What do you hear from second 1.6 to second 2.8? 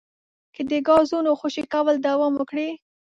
کول دوام وکړي